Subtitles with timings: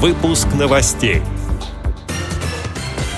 [0.00, 1.22] Выпуск новостей.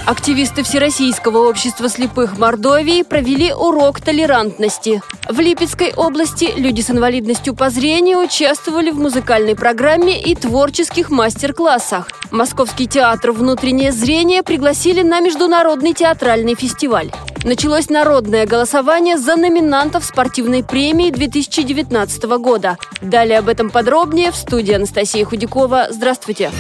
[0.07, 5.03] Активисты Всероссийского общества слепых Мордовии провели урок толерантности.
[5.29, 12.09] В Липецкой области люди с инвалидностью по зрению участвовали в музыкальной программе и творческих мастер-классах.
[12.31, 17.11] Московский театр «Внутреннее зрение» пригласили на Международный театральный фестиваль.
[17.43, 22.77] Началось народное голосование за номинантов спортивной премии 2019 года.
[23.01, 25.87] Далее об этом подробнее в студии Анастасия Худякова.
[25.91, 26.51] Здравствуйте.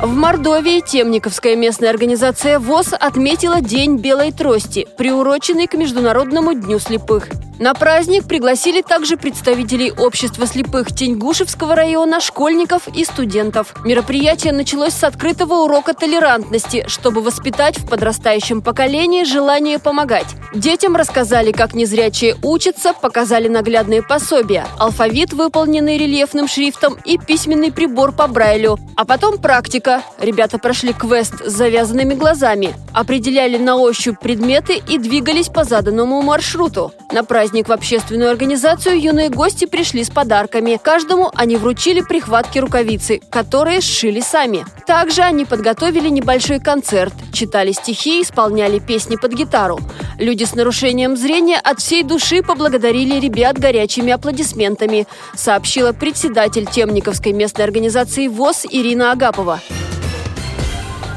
[0.00, 7.28] В Мордовии Темниковская местная организация ВОЗ отметила День белой трости, приуроченный к Международному дню слепых.
[7.58, 13.74] На праздник пригласили также представителей общества слепых Теньгушевского района, школьников и студентов.
[13.84, 20.26] Мероприятие началось с открытого урока толерантности, чтобы воспитать в подрастающем поколении желание помогать.
[20.52, 28.10] Детям рассказали, как незрячие учатся, показали наглядные пособия, алфавит, выполненный рельефным шрифтом и письменный прибор
[28.10, 28.78] по Брайлю.
[28.96, 30.02] А потом практика.
[30.18, 36.92] Ребята прошли квест с завязанными глазами, определяли на ощупь предметы и двигались по заданному маршруту.
[37.14, 40.80] На праздник в общественную организацию юные гости пришли с подарками.
[40.82, 44.66] Каждому они вручили прихватки рукавицы, которые сшили сами.
[44.84, 49.78] Также они подготовили небольшой концерт, читали стихи, исполняли песни под гитару.
[50.18, 57.64] Люди с нарушением зрения от всей души поблагодарили ребят горячими аплодисментами, сообщила председатель Темниковской местной
[57.64, 59.60] организации ВОЗ Ирина Агапова.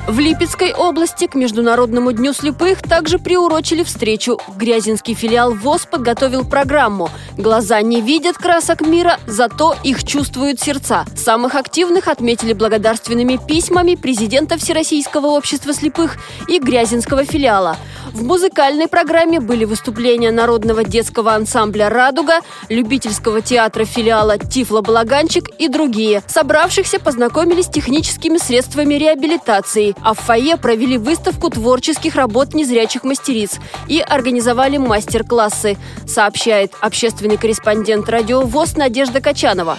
[0.07, 4.39] В Липецкой области к Международному дню слепых также приурочили встречу.
[4.55, 11.05] Грязинский филиал ВОЗ подготовил программу «Глаза не видят красок мира, зато их чувствуют сердца».
[11.17, 16.15] Самых активных отметили благодарственными письмами президента Всероссийского общества слепых
[16.47, 17.75] и Грязинского филиала.
[18.17, 26.23] В музыкальной программе были выступления народного детского ансамбля «Радуга», любительского театра филиала «Тифло-Балаганчик» и другие.
[26.25, 33.59] Собравшихся познакомились с техническими средствами реабилитации, а в фойе провели выставку творческих работ незрячих мастериц
[33.87, 35.77] и организовали мастер-классы,
[36.07, 39.77] сообщает общественный корреспондент радио ВОЗ Надежда Качанова.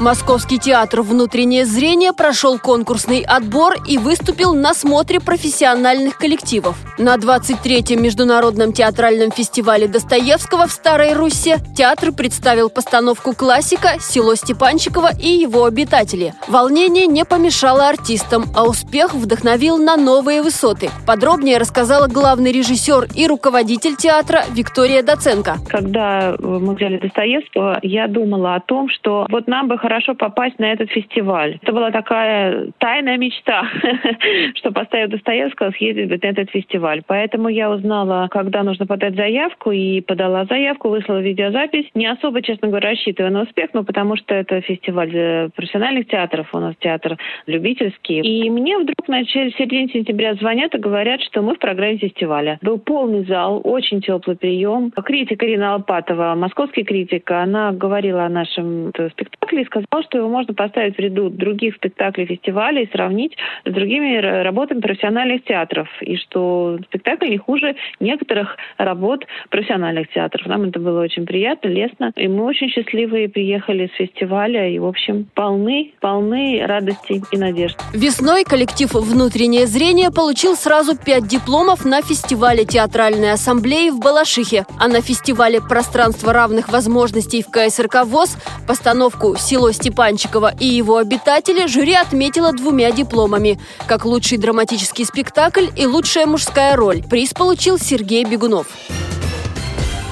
[0.00, 6.76] Московский театр «Внутреннее зрение» прошел конкурсный отбор и выступил на смотре профессиональных коллективов.
[6.98, 15.10] На 23-м Международном театральном фестивале Достоевского в Старой Руси театр представил постановку классика «Село Степанчикова
[15.16, 16.34] и его обитатели».
[16.48, 20.90] Волнение не помешало артистам, а успех вдохновил на новые высоты.
[21.06, 25.58] Подробнее рассказала главный режиссер и руководитель театра Виктория Доценко.
[25.68, 30.72] Когда мы взяли Достоевского, я думала о том, что вот нам бы хорошо попасть на
[30.72, 31.58] этот фестиваль.
[31.62, 33.68] Это была такая тайная мечта,
[34.54, 37.02] что поставив Достоевского, съездить на этот фестиваль.
[37.06, 41.90] Поэтому я узнала, когда нужно подать заявку, и подала заявку, выслала видеозапись.
[41.94, 46.58] Не особо, честно говоря, рассчитывая на успех, но потому что это фестиваль профессиональных театров, у
[46.58, 48.20] нас театр любительский.
[48.20, 52.58] И мне вдруг в в середине сентября звонят и говорят, что мы в программе фестиваля.
[52.62, 54.90] Был полный зал, очень теплый прием.
[54.92, 60.96] Критика Ирина Алпатова, московский критик, она говорила о нашем спектакле сказал, что его можно поставить
[60.96, 65.88] в ряду других спектаклей фестиваля и сравнить с другими работами профессиональных театров.
[66.00, 70.46] И что спектакль не хуже некоторых работ профессиональных театров.
[70.46, 72.12] Нам это было очень приятно, лестно.
[72.16, 77.78] И мы очень счастливые приехали с фестиваля и, в общем, полны, полны радости и надежд.
[77.92, 84.88] Весной коллектив «Внутреннее зрение» получил сразу пять дипломов на фестивале театральной ассамблеи в Балашихе, а
[84.88, 88.36] на фестивале «Пространство равных возможностей» в КСРК ВОЗ
[88.66, 93.58] постановку «Сила село Степанчиково и его обитатели жюри отметило двумя дипломами.
[93.86, 97.02] Как лучший драматический спектакль и лучшая мужская роль.
[97.02, 98.66] Приз получил Сергей Бегунов.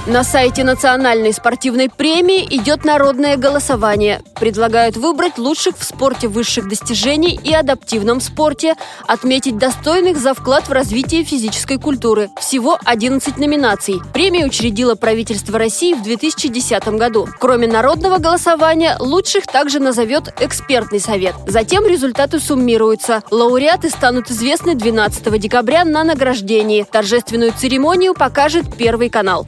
[0.05, 4.21] На сайте Национальной спортивной премии идет народное голосование.
[4.37, 8.75] Предлагают выбрать лучших в спорте высших достижений и адаптивном спорте,
[9.07, 12.29] отметить достойных за вклад в развитие физической культуры.
[12.37, 14.01] Всего 11 номинаций.
[14.13, 17.25] Премию учредило правительство России в 2010 году.
[17.39, 21.33] Кроме народного голосования, лучших также назовет экспертный совет.
[21.47, 23.23] Затем результаты суммируются.
[23.31, 26.85] Лауреаты станут известны 12 декабря на награждении.
[26.91, 29.47] Торжественную церемонию покажет Первый канал.